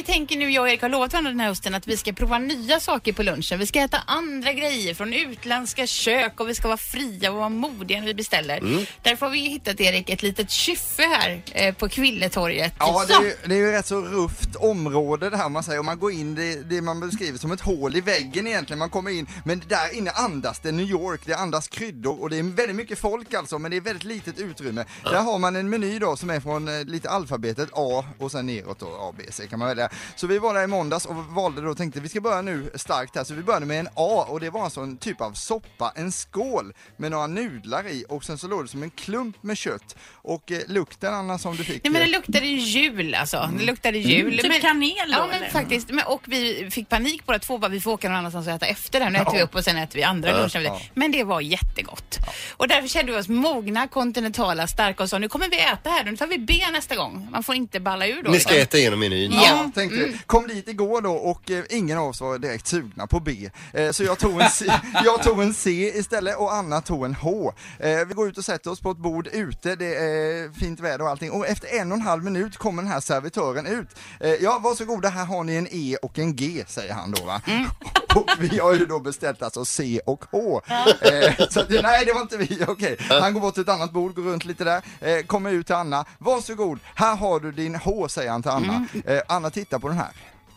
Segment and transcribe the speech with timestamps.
[0.00, 2.12] Vi tänker nu, jag och Erik har lovat varandra den här hösten att vi ska
[2.12, 3.58] prova nya saker på lunchen.
[3.58, 7.48] Vi ska äta andra grejer från utländska kök och vi ska vara fria och vara
[7.48, 8.58] modiga när vi beställer.
[8.58, 8.84] Mm.
[9.02, 12.74] Därför har vi hittat, Erik, ett litet kyffe här eh, på Kvilletorget.
[12.78, 15.78] Ja, det är, ju, det är ju rätt så rufft område det här man säger.
[15.78, 18.78] Och man går in, det, det man beskriver som ett hål i väggen egentligen.
[18.78, 22.38] Man kommer in, men där inne andas det New York, det andas kryddor och det
[22.38, 24.84] är väldigt mycket folk alltså, men det är väldigt litet utrymme.
[25.04, 28.46] Där har man en meny då som är från eh, lite alfabetet A och sen
[28.46, 29.89] neråt då A, B, C kan man välja.
[30.16, 32.70] Så vi var där i måndags och valde då och tänkte vi ska börja nu
[32.74, 35.32] starkt här, så vi började med en A och det var alltså en typ av
[35.32, 39.42] soppa, en skål med några nudlar i och sen så låg det som en klump
[39.42, 39.96] med kött.
[40.12, 41.84] Och eh, lukten Anna som du fick.
[41.84, 43.50] Nej men eh, det luktade ju jul alltså.
[43.58, 44.38] Det luktade jul.
[44.38, 45.50] Typ men, kanel då, Ja men eller?
[45.50, 45.90] faktiskt.
[45.90, 47.58] Men, och vi fick panik båda två.
[47.58, 49.12] Bara, vi får åka någon annanstans och äta efter det här.
[49.12, 50.62] Nu äter vi upp och sen äter vi andra lunchen.
[50.62, 50.80] ja.
[50.94, 52.18] Men det var jättegott.
[52.56, 56.04] Och därför kände vi oss mogna, kontinentala, starka och sa nu kommer vi äta här.
[56.04, 57.28] Nu tar vi B nästa gång.
[57.30, 58.30] Man får inte balla ur då.
[58.30, 59.32] Ni ska utan- äta igenom menyn.
[59.32, 59.70] Ja.
[59.80, 60.18] Tänkte det.
[60.26, 63.50] Kom dit igår då och eh, ingen av oss var direkt sugna på B.
[63.72, 64.72] Eh, så jag tog, en C,
[65.04, 67.52] jag tog en C istället och Anna tog en H.
[67.78, 71.02] Eh, vi går ut och sätter oss på ett bord ute, det är fint väder
[71.02, 71.30] och allting.
[71.30, 73.88] Och efter en och en halv minut kommer den här servitören ut.
[74.20, 77.40] Eh, ja, varsågoda, här har ni en E och en G, säger han då va.
[78.16, 80.60] Och vi har ju då beställt alltså C och H.
[81.00, 82.96] Eh, så att, nej, det var inte vi, okej.
[83.08, 85.74] Han går bort till ett annat bord, går runt lite där, eh, kommer ut till
[85.74, 86.04] Anna.
[86.18, 88.86] Varsågod, här har du din H, säger han till Anna.
[89.04, 90.08] Eh, Anna, titta på den här.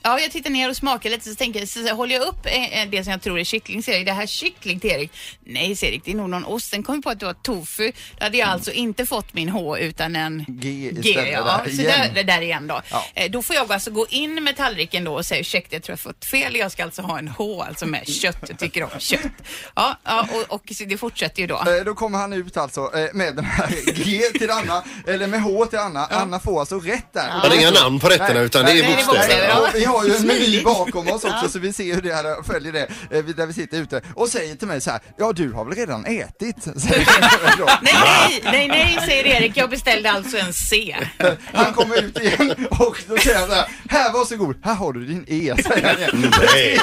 [0.05, 2.45] Ja, jag tittar ner och smakar lite så tänker jag, så, så håller jag upp
[2.45, 5.11] eh, eh, det som jag tror är kyckling, säger jag, det här kyckling till Erik.
[5.45, 6.69] Nej, säger Erik, det är nog någon ost.
[6.69, 7.91] Sen kom jag på att det var tofu.
[8.17, 11.61] Då hade jag alltså inte fått min H utan en G istället G, ja.
[11.65, 12.13] där Så igen.
[12.13, 12.81] där, där igen då.
[12.91, 13.05] Ja.
[13.13, 15.91] Eh, då får jag alltså gå in med tallriken då och säga ursäkta, jag tror
[15.93, 16.55] jag fått fel.
[16.55, 18.37] Jag ska alltså ha en H, alltså med kött.
[18.47, 19.21] Jag tycker om kött.
[19.75, 21.55] Ja, ja och, och så det fortsätter ju då.
[21.55, 25.65] Eh, Då kommer han ut alltså med den här G till Anna, eller med H
[25.65, 26.05] till Anna.
[26.05, 27.27] Anna får alltså rätt där.
[27.43, 29.92] Ja, det är inga namn på rätterna utan det nej, är nej, det är bokstäver.
[29.97, 32.87] Har ju en meny bakom oss också så vi ser hur det här följer det,
[33.11, 34.01] eh, vi- där vi sitter ute.
[34.15, 36.55] Och säger till mig så här, ja du har väl redan ätit?
[36.77, 37.05] Säger
[37.47, 37.65] han då.
[37.81, 37.93] Nej,
[38.43, 39.57] nej, nej, nej, säger Erik.
[39.57, 40.95] Jag beställde alltså en C.
[41.53, 45.05] Han kommer ut igen och då säger han så här, här varsågod, här har du
[45.05, 46.21] din E, säger han.
[46.53, 46.79] Nej.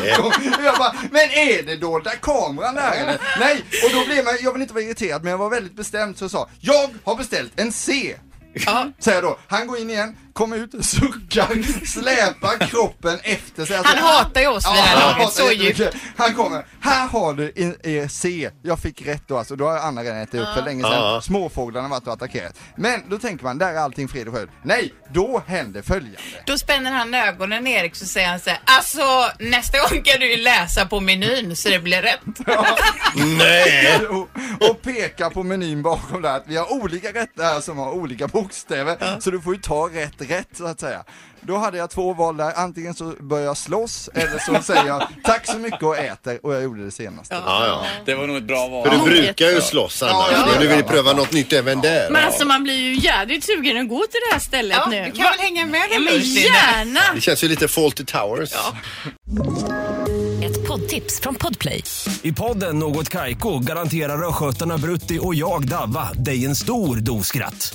[0.65, 3.21] Jag bara, men är det dolda kameran där eller?
[3.41, 6.19] Nej, och då blev man, jag vill inte vara irriterad men jag var väldigt bestämd
[6.19, 8.17] så jag sa, jag har beställt en C.
[8.55, 8.93] Ja.
[8.99, 9.39] Säger jag då.
[9.49, 13.77] Han går in igen, kommer ut, suckar, släpar kroppen efter sig.
[13.77, 15.95] Alltså, Han hatar ju oss vid det här laget, så jättemycket.
[16.17, 18.51] Han kommer, här har du en en C.
[18.63, 20.93] Jag fick rätt då alltså, då har Anna redan ätit upp för länge sedan.
[20.93, 21.21] Ja.
[21.23, 22.59] Småfåglarna har varit och attackerat.
[22.77, 24.49] Men då tänker man, där är allting fred och fröjd.
[24.63, 26.19] Nej, då händer följande.
[26.47, 30.31] Då spänner han ögonen Erik så säger han så här, alltså nästa gång kan du
[30.31, 32.21] ju läsa på menyn så det blir rätt.
[33.39, 34.07] Nej!
[34.07, 34.29] och,
[34.71, 38.27] och pekar på menyn bakom där att vi har olika rätter här som har olika
[38.29, 39.21] bokstäver.
[39.21, 41.05] Så du får ju ta rätt rätt så att säga.
[41.43, 45.07] Då hade jag två val där, antingen så börjar jag slåss eller så säger jag
[45.25, 47.35] tack så mycket och äter och jag gjorde det senaste.
[47.35, 47.87] Ja, ja.
[48.05, 48.85] Det var nog ett bra val.
[48.91, 50.15] För du brukar ju slåss annars.
[50.33, 50.77] Ja, ja, Nu vill ja.
[50.77, 52.11] du pröva något nytt även där.
[52.11, 55.05] Men alltså man blir ju jävligt sugen att gå till det här stället Ja, nu.
[55.05, 56.41] du kan väl hänga med Ja, men Linda?
[56.41, 57.01] gärna!
[57.15, 58.51] Det känns ju lite Fawlty Towers.
[60.45, 61.85] Ett poddtips från Podplay.
[62.23, 67.75] I podden Något Kaiko garanterar östgötarna Brutti och jag, Davva, dig en stor dos skratt.